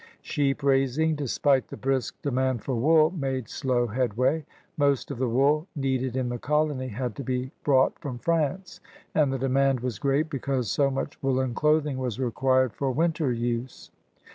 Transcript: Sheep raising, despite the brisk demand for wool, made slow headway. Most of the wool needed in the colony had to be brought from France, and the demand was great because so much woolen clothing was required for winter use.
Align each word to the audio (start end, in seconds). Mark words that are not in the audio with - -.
Sheep 0.23 0.63
raising, 0.63 1.13
despite 1.13 1.67
the 1.67 1.77
brisk 1.77 2.19
demand 2.23 2.63
for 2.63 2.73
wool, 2.73 3.11
made 3.11 3.47
slow 3.47 3.85
headway. 3.85 4.47
Most 4.75 5.11
of 5.11 5.19
the 5.19 5.29
wool 5.29 5.67
needed 5.75 6.15
in 6.17 6.27
the 6.29 6.39
colony 6.39 6.87
had 6.87 7.15
to 7.17 7.23
be 7.23 7.51
brought 7.63 7.99
from 7.99 8.17
France, 8.17 8.79
and 9.13 9.31
the 9.31 9.37
demand 9.37 9.81
was 9.81 9.99
great 9.99 10.27
because 10.27 10.71
so 10.71 10.89
much 10.89 11.21
woolen 11.21 11.53
clothing 11.53 11.99
was 11.99 12.19
required 12.19 12.73
for 12.73 12.91
winter 12.91 13.31
use. 13.31 13.91